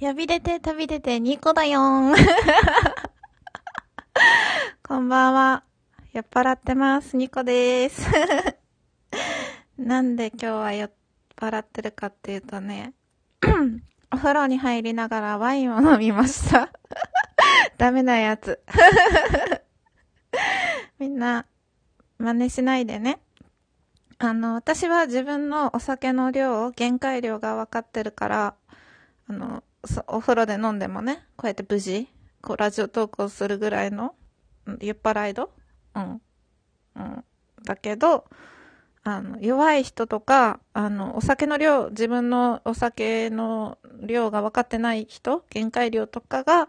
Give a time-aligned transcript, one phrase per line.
[0.00, 2.16] 呼び出て飛び出てニコだよーん。
[4.82, 5.62] こんばんは。
[6.14, 7.18] 酔っ払ってます。
[7.18, 8.08] ニコでーす。
[9.76, 10.90] なんで今日は酔っ
[11.36, 12.94] 払ってるかっていうとね、
[14.10, 16.70] お風呂に入りながらワインを飲みました。
[17.76, 18.58] ダメなやつ。
[20.98, 21.44] みんな、
[22.16, 23.20] 真似しないでね。
[24.16, 28.54] あの、私は自分のお酒の量、限界量が分かってるから、
[29.28, 29.62] あの、
[30.06, 32.08] お風呂で飲んでもね、こうやって無事、
[32.42, 34.14] こう、ラジオトークをするぐらいの、
[34.80, 35.50] 酔っ払い度
[35.94, 36.22] うん。
[36.96, 37.24] うん。
[37.64, 38.24] だけど、
[39.02, 46.68] あの、弱い人とか、あの、お酒の量、自分のお酒の量が分かってない人、限界量とかが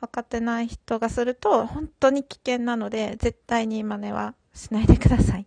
[0.00, 5.38] 分かってない人がすると、本当に危険なので、絶対に真似はしないでくださ。
[5.38, 5.46] い。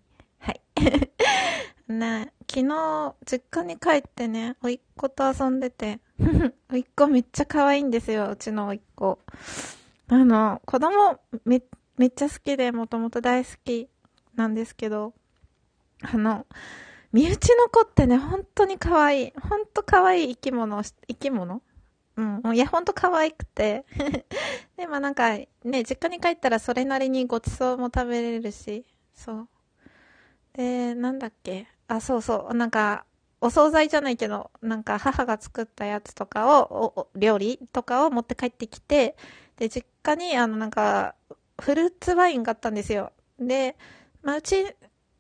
[1.91, 6.00] ね昨日、実家に帰ってね、おいっ子と遊んでて、
[6.72, 9.20] おいっ子めっちゃ可愛いんですよ、うちのおいっ子。
[10.09, 11.64] あの、子供め、
[11.97, 13.88] めっちゃ好きで、もともと大好き
[14.36, 15.14] なんですけど、
[16.02, 16.45] あの、
[17.14, 19.34] 身内の子ってね、本当に可愛い。
[19.42, 21.62] 本当可愛い生き物、生き物？
[22.17, 22.42] うん。
[22.56, 23.86] いや、本当可愛くて。
[24.78, 25.47] で、まあなんか、ね、
[25.84, 29.47] 実家に帰ったらそれなりにごちそうも食べれるし、そう。
[30.53, 31.67] で、なんだっけ？
[31.92, 32.53] あ、そうそう。
[32.53, 33.06] なんか、
[33.42, 39.17] お惣菜じゃないけど、なんか母が作ったやつとかを、おお料理とかを持って帰ってきて、
[39.58, 41.16] で、実家に、あの、なんか、
[41.59, 43.12] フルーツワインがあったんですよ。
[43.39, 43.75] で、
[44.23, 44.66] まあ、うち、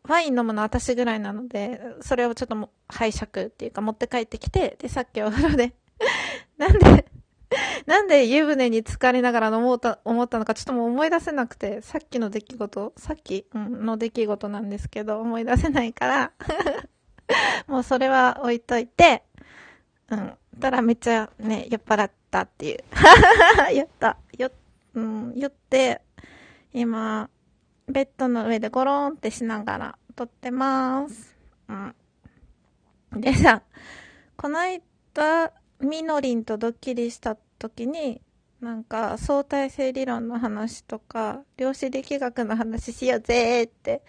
[0.03, 5.73] ワイン飲むの私ぐらいなので、それをちょっとも拝借っていうか持って帰ってきて、で、さっきお風呂で、
[6.57, 7.05] なんで、
[7.85, 16.31] なんで湯船に浸かりながら飲もうと思ったのかちょっともう思い出せなくて、さっきの出来事、さっき、の出来事なんですけど、思い出せないから、
[17.67, 19.23] もうそれは置いといて、
[20.09, 20.33] うん。
[20.59, 22.83] たらめっちゃね、酔っ払ったっていう。
[23.73, 24.17] 酔った。
[24.37, 24.51] 酔、
[24.95, 26.01] うん、酔って、
[26.73, 27.29] 今、
[27.87, 31.35] ベッドの上でゴローンってしながら撮ってます。
[31.67, 31.95] うん。
[33.21, 33.63] でさ、
[34.37, 38.21] この間、みのりんとドッキリした時に、
[38.59, 44.03] なんか相対性理論の話とか、量子力学の話しようぜーって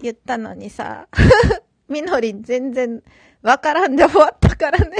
[0.00, 1.08] 言ったのにさ、
[1.88, 3.02] みのりん全然
[3.42, 4.96] わからんで終わったからね。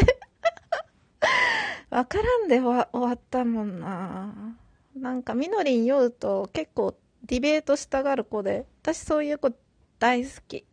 [1.89, 4.57] わからんで終わ終わったもんな。
[4.95, 9.53] なんかみのりん酔うと結構ディベートしたがる子で、私そういう子
[9.99, 10.67] 大好き。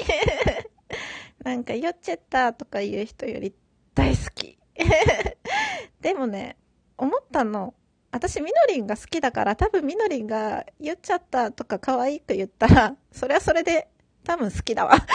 [1.43, 3.53] なんか酔っちゃったとか言う人より
[3.93, 4.57] 大好き。
[6.01, 6.57] でもね、
[6.97, 7.73] 思ったの。
[8.11, 13.89] 私みのりんが好きだから多分みのりんが酔っちゃったとか可愛く言ったら、それはそれで
[14.23, 14.95] 多分好きだわ。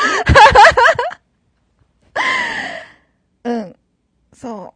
[3.44, 3.76] うん。
[4.32, 4.74] そ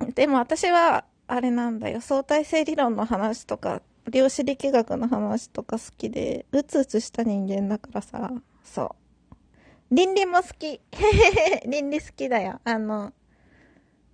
[0.00, 0.12] う。
[0.12, 2.00] でも私は、あれなんだよ。
[2.00, 8.30] 相対性理論の話とか、量子力学の話とか好きで、うつうつした人間だからさ、
[8.62, 8.94] そ
[9.90, 9.94] う。
[9.94, 10.80] 倫理も好き。
[11.66, 12.60] 倫理好きだよ。
[12.64, 13.12] あの、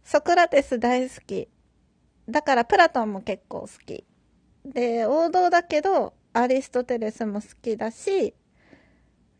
[0.05, 1.49] ソクラテス大好き。
[2.29, 4.05] だからプラトンも結構好き。
[4.65, 8.35] で、王道だけど、アリストテレスも好きだし、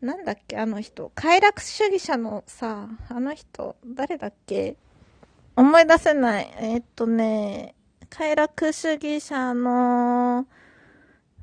[0.01, 1.11] なんだっけ、あの人。
[1.13, 4.75] 快楽主義者のさ、あの人、誰だっけ？
[5.55, 6.51] 思い出せない。
[6.57, 7.75] えーっとね、
[8.09, 10.47] 快楽主義者の、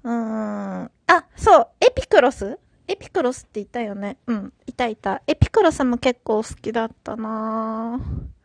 [0.02, 0.90] うーん、あ、
[1.36, 2.58] そう、エピクロス？
[2.88, 4.16] エピクロスっていたよね。
[4.26, 5.22] うん、いたいた。
[5.26, 8.37] エピクロスも結構好きだったなぁ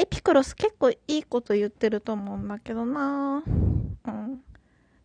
[0.00, 3.42] エピクロス結構いいこと言ってると思うんだけどな
[4.06, 4.40] うん。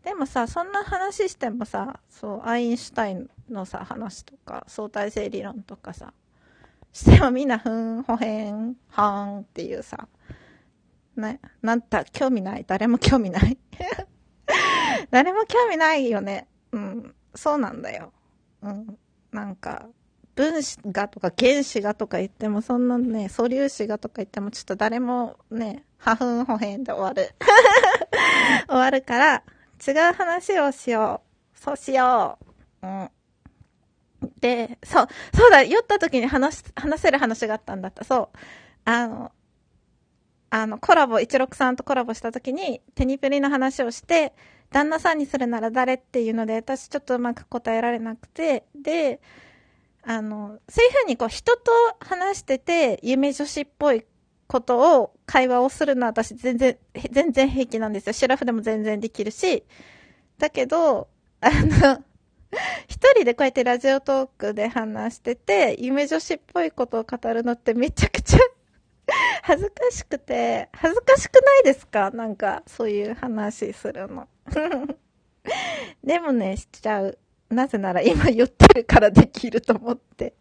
[0.02, 6.14] でもさ、そんな話してもさ、そう、アインシュタインのさ、話とか、相対性理論とかさ、
[6.94, 10.08] してもみんな、ふん、ほへん、はーんっていうさ、
[11.18, 12.64] ね、なんた、興味ない？
[12.66, 13.58] 誰も興味ない？
[15.12, 16.48] 誰も興味ないよね。
[16.72, 18.14] うん、そうなんだよ。
[18.62, 18.98] うん、
[19.34, 19.90] なんか、
[20.36, 27.34] 分子がとか原子がとか言っても、そんなね、素粒子がとか言っても、ちょっと誰もね、はふんほへんで終わる。
[28.68, 29.44] 終わるから、
[29.86, 31.22] 違う話をしよ
[31.56, 31.60] う。
[31.60, 32.38] そうしよ
[32.84, 32.88] う。
[32.88, 33.10] うん。
[34.40, 38.04] で、そう、そうだ、酔った時に話、話せる話があったんだった。
[38.04, 38.38] そう。
[38.84, 39.32] あの、
[40.50, 44.34] あの、コラボ、163とコラボした時に、テニプリの話をして、
[44.72, 49.22] 旦那さんにするなら誰っていうので、私ちょっとうまく答えられなくて、で、
[50.08, 54.06] あの、そういうふうにこう人と話してて、夢女子っぽい
[54.48, 56.78] ことを、会話をするのは私全然、
[57.12, 58.14] 全然平気なんですよ。
[58.14, 59.64] シラフでも全然できるし。
[60.38, 61.08] だけど、
[61.42, 62.04] あの、
[62.88, 68.40] 一人でこうやってラジオトークで話してて、夢女子っぽいことを語るのってめちゃくちゃ
[69.42, 72.12] 恥ずかしくて、恥ずかしくないですか？
[72.12, 74.28] なんか、そういう話するの。
[76.04, 77.18] でもね、しちゃう。
[77.50, 80.34] なぜなら今言ってるからできると思って。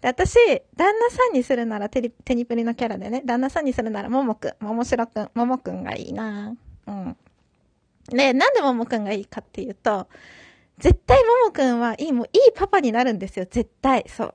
[0.00, 0.36] で 私、
[0.76, 6.54] 旦那さんにするならテリ、テニプリのキャラでね、旦那さんにするならももくん、ももしろくん、ももくんがいいな
[6.86, 7.16] うん。
[8.10, 10.08] で、なんでももくんがいいかっていうと、
[10.78, 14.34] 絶対ももくんはいい、もういいパパになるんですよ、絶対、そう。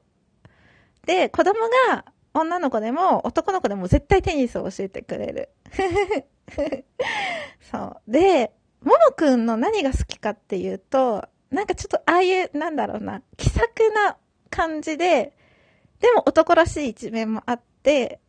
[1.06, 1.60] で、子供
[1.90, 5.50] が女の子でも男の子でも絶対テニスを教えてくれる。
[7.72, 7.78] そ
[8.08, 8.12] う。
[8.12, 14.18] で、ももくんの何が好きかっていうと、なんかちょっとああいう、なんだろうな、気さくな
[14.50, 15.34] 感じで、
[16.00, 18.20] でも男らしい一面もあって、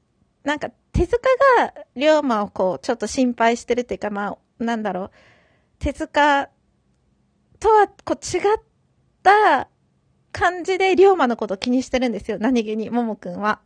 [0.45, 1.19] なんか手塚
[1.59, 5.11] が龍馬をこう、ちょっと心配してるっていうか、まあ、なんだろう、
[5.79, 6.49] 手塚
[7.59, 8.43] とはこう違っ
[9.23, 9.69] た
[10.31, 12.37] 感じで龍馬のこと気にしてるんですよ。
[12.39, 13.61] 何気に、ももくんは。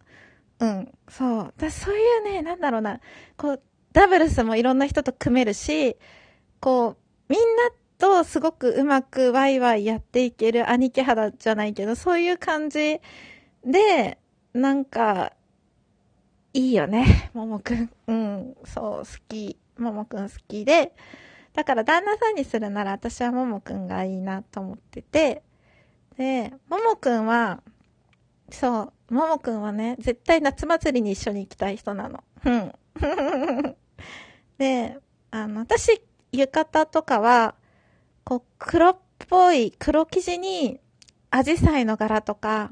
[0.60, 0.92] うん。
[1.08, 1.54] そう。
[1.58, 3.00] だそういうね、なんだろうな、
[3.36, 3.62] こう、
[3.92, 5.96] ダブルスもいろんな人と組めるし、
[6.60, 6.96] こう、
[7.28, 13.00] みんなとすごくうまくワイワイやっていける兄貴肌じゃないけど、そういう感じ
[13.64, 14.18] で、
[14.54, 15.32] なんか、
[16.54, 17.90] いいよね、 ももくん。
[18.06, 19.58] うん、そう、好き。
[19.76, 20.92] ももくん好きで、
[21.52, 25.42] だから旦那さんにするなら私はももくんがいいなと思ってて、
[26.16, 27.62] で、ももくんは、
[28.50, 32.24] そう、ももくんはね、絶対夏祭りに一緒に行きたい人なの。
[32.44, 32.74] うん。
[34.58, 34.98] で、
[35.30, 36.02] あの、私、
[36.32, 37.54] 浴衣とかは、
[38.28, 38.98] こう、黒っ
[39.30, 40.80] ぽい、黒生地に、
[41.30, 42.70] アジサイの柄とか、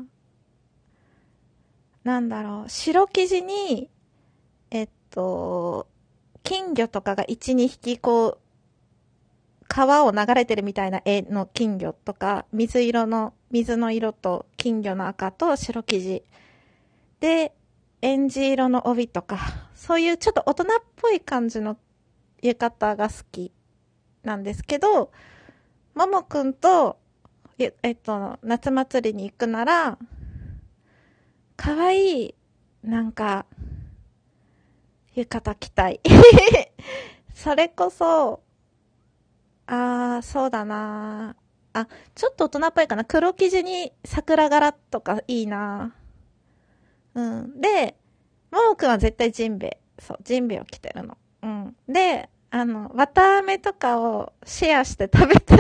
[2.05, 3.89] なんだろう、白生地に、
[4.71, 5.87] えっと、
[6.43, 8.39] 金魚とかが1、2匹こう、
[9.67, 16.23] 川を流れてるみたいな絵の金魚とか、水色の、水の色と金魚の赤と白生地。
[17.21, 17.55] で、
[18.03, 19.39] エンジ色の帯とか、
[19.75, 20.67] そういうちょっと大人っ
[20.97, 21.79] ぽい感じの
[22.43, 23.53] 浴衣が好き
[24.23, 25.11] なんですけど、
[25.97, 26.99] ももくんと、
[27.59, 29.99] えっと、夏祭りに行くなら、
[31.57, 32.35] かわいい、
[32.85, 33.47] なんか、
[35.15, 36.01] 浴衣着たい。
[37.35, 38.43] それこそ、
[39.67, 41.37] あー、そうだな
[41.73, 43.05] あ、ちょっと大人っぽいかな。
[43.05, 45.95] 黒生地に桜柄とかいいな
[47.15, 47.61] うん。
[47.61, 47.97] で、
[48.51, 49.79] ももくんは絶対ジンベ。
[49.99, 51.17] そう、ジンベを着てるの。
[51.43, 51.77] うん。
[51.89, 55.59] で、あの、綿飴とかをシェアして食べたい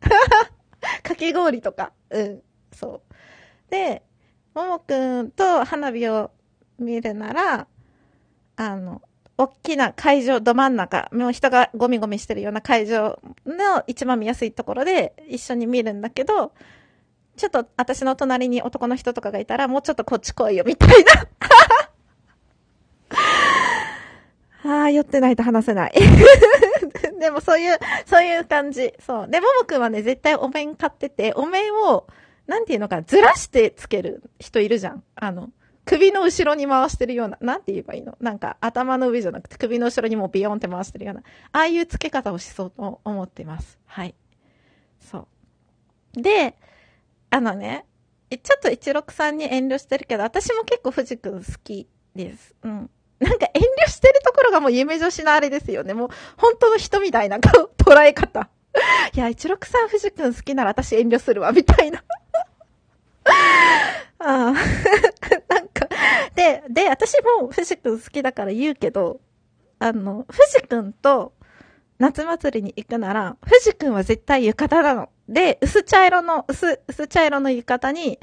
[1.02, 1.92] かき氷とか。
[2.10, 2.42] うん。
[2.72, 3.70] そう。
[3.70, 4.02] で、
[4.54, 6.30] ももくんと花火を
[6.78, 7.66] 見るなら、
[8.56, 9.02] あの、
[9.36, 16.52] 大きな会場、ど真ん中、もう人がゴミゴミしてるような会場の一番見やすいところで一緒に見るんだけど、
[17.36, 21.28] ちょっと私の隣に男の人とかがいたら、もうちょっとこっち来いよ、みたいな。
[24.80, 25.92] ああ、酔ってないと話せない。
[27.20, 28.92] でもそういう、そういう感じ。
[29.00, 29.28] そう。
[29.28, 32.06] で、ももくんはね、絶対お面買ってて、お面を、
[32.46, 35.04] なんていうのか、ずらしてつける人いるじゃん。
[35.14, 35.50] あの、
[35.84, 38.16] 首の後ろに回してるような、なんて言えばいいの？
[38.20, 43.78] なんか頭の上じゃなくて首の後ろにもビヨンって回してるような、ああいう付け方をしそうと思ってます。
[43.86, 44.14] はい。
[45.00, 45.28] そ
[46.16, 46.20] う。
[46.20, 46.56] で、
[47.30, 47.86] あのね、
[48.30, 52.54] ちょっと一六さんに遠慮してるけど、私も結構藤君好きです。
[52.62, 52.90] うん。
[53.20, 55.94] なんか遠慮してるところがもう夢女子のあれですよね。
[55.94, 57.38] もう本当の人みたいな
[57.78, 58.48] 捉え方。
[59.14, 62.02] いや、一六さん藤君好きなら私遠慮するわ、みたいな。
[63.24, 63.34] あ
[64.18, 64.52] あ。
[64.52, 64.54] なん
[65.68, 65.88] か、
[66.34, 69.20] で、で、私も藤君好きだから言うけど、
[69.78, 71.32] あの、藤君と
[71.98, 75.08] 夏祭りに行くなら、藤君は絶対浴衣なの。
[75.28, 78.18] で、薄茶色の、薄、薄茶色の浴衣に、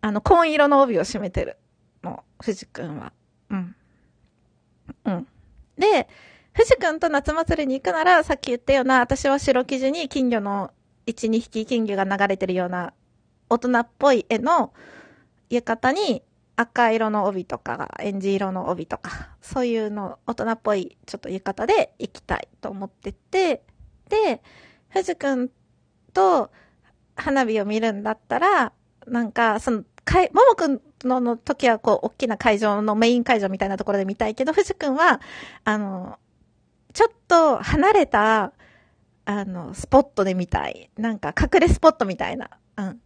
[0.00, 1.56] あの、紺色の帯を締めてる
[2.02, 3.12] の、藤君は。
[3.50, 3.76] うん。
[5.78, 6.08] で、
[6.52, 10.72] 藤君と夏祭りに行くなら、さっき言ったような、私は白生地に金魚の
[11.06, 12.92] 1、2匹金魚が流れてるような、
[13.48, 14.72] 大人っぽい絵の
[15.48, 16.22] 浴衣に
[16.56, 23.62] 赤色の帯とか、エンジ色の帯とか、そういうの、大人っぽいちょっと浴衣で行きたいと思ってて、
[24.08, 24.42] で、
[24.88, 25.50] 藤君
[26.12, 26.50] と
[27.14, 28.72] 花火を見るんだったら、
[29.06, 35.20] なんか、その、かい、ももくんのの時はこう、大きな会場のメイン会場みたいなところで見たいけど、藤くんは、
[35.64, 36.18] あの、
[36.92, 38.52] ちょっと離れた、
[39.24, 40.90] あの、スポットで見たい。
[40.96, 42.50] なんか隠れスポットみたいな。
[42.76, 43.00] うん。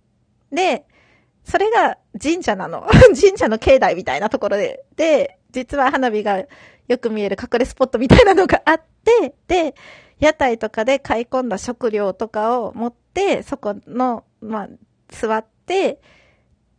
[0.50, 0.86] で、
[1.44, 2.86] それが神社なの。
[3.20, 4.84] 神社の境内みたいなところで。
[4.96, 6.44] で、実は花火が
[6.88, 9.74] よく見える隠れスポットみたいなのがあって、で、
[10.18, 14.68] 屋台とかで買い込んだ食料とかを持って、そこの、まあ、
[15.08, 16.00] 座って、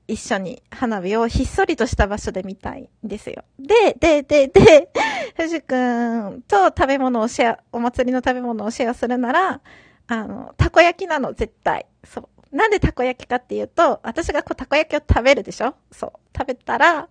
[0.08, 3.44] 一緒に花火をひっそりとした場所で見たいんですよ。
[3.58, 4.90] で、で、で、で、
[5.38, 9.62] 藤くんと食べ物をシェア、お祭りの食べ物をシェアするなら、
[10.08, 11.86] あの、たこ焼きなの、絶対。
[12.04, 12.56] そう。
[12.56, 15.76] なんでたこ焼きかっていうと、私がこうたこ焼きを食べるでしょ？
[15.92, 16.12] そう。
[16.38, 17.08] 食べたら、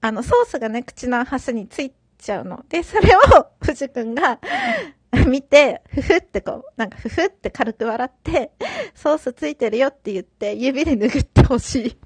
[0.00, 2.64] あの、ソースがね、口の端についちゃうの。
[2.68, 3.20] で、それを、
[3.62, 4.40] 藤くんが
[5.28, 8.50] 見て、ふふってこう、なんかふふって軽く笑って、
[8.94, 11.96] ソースついてるよって言って、指で拭ってほしい。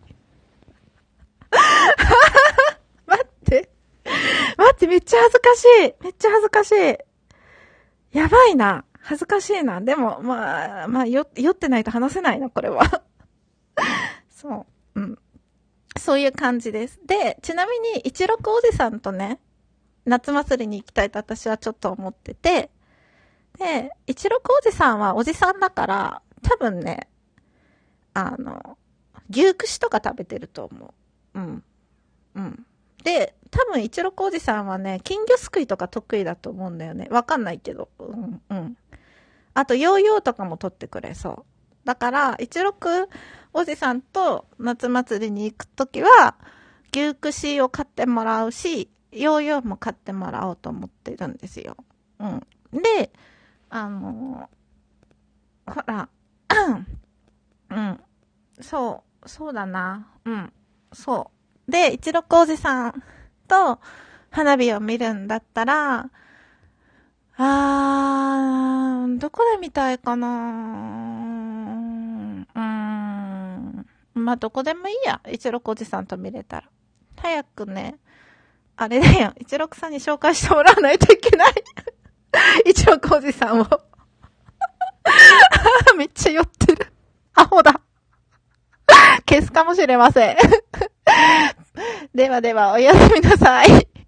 [3.07, 3.71] 待って。
[4.57, 6.05] 待って、めっちゃ恥ずかしい。
[6.05, 8.19] めっちゃ恥ずかしい。
[8.19, 8.85] やばいな。
[9.01, 9.81] 恥ずかしいな。
[9.81, 13.03] でも、まあ、まあ、酔ってないと話せないな、これは。
[14.31, 15.01] そう。
[15.01, 15.19] うん。
[15.99, 17.01] そういう感じです。
[17.07, 19.41] で、ちなみに、一六おじさんとね、
[20.07, 22.71] 夏祭りに行きたいと私はちょっと思ってて、
[23.59, 27.09] で、一六おじさんはおじさんだから、多分ね、
[28.13, 28.79] あの、
[29.31, 30.95] 牛串とか食べてると思う。
[31.35, 31.65] うん。
[32.35, 32.67] うん。
[33.03, 37.09] で、多分一六おじさんはね、金魚すくいとか得意だと思うんだよね。
[37.11, 37.89] わかんないけど。
[37.99, 38.77] うん、うん。
[39.55, 41.45] あと、ヨーヨーとかも取ってくれそう。
[41.85, 43.09] だから、一六
[43.53, 46.37] おじさんと夏祭りに行くときは、
[46.93, 51.77] 牛串を買ってもらうし、ヨーヨーも買ってもらおうと思ってるんですよ。
[52.19, 52.41] うん。
[52.73, 53.13] で、
[53.71, 54.49] あの
[55.67, 56.09] ほら、
[57.71, 58.01] うん。
[58.61, 60.09] そう、そうだな。
[60.25, 60.53] うん。
[60.95, 61.31] そ
[61.69, 61.71] う。
[61.71, 63.03] で、一六おじさん
[63.49, 63.81] と
[64.31, 66.11] 花火を見るんだったら、
[67.37, 70.29] あー、どこで見たいかな
[72.55, 73.87] うーん。
[74.15, 75.21] まあ、どこでもいいや。
[75.31, 76.69] 一六おじさんと見れたら。
[77.17, 77.97] 早くね、
[78.77, 79.33] あれだよ。
[79.41, 81.55] 一六さんに紹介してもらわないといけない。
[82.67, 83.67] 一六おじさんを。
[85.97, 86.93] めっちゃ酔ってる。
[87.35, 87.81] アホだ。
[89.29, 90.37] 消すかもしれません。
[92.15, 94.04] ではでは、おやすみなさい。